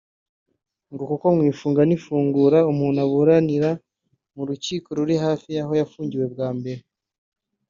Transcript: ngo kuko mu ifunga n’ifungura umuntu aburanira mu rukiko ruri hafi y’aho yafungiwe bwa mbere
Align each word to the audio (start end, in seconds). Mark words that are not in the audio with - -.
ngo 0.93 1.03
kuko 1.11 1.25
mu 1.35 1.41
ifunga 1.51 1.81
n’ifungura 1.85 2.59
umuntu 2.71 2.99
aburanira 3.05 3.69
mu 4.35 4.43
rukiko 4.49 4.87
ruri 4.97 5.15
hafi 5.25 5.47
y’aho 5.55 5.73
yafungiwe 5.81 6.25
bwa 6.33 6.49
mbere 6.57 6.81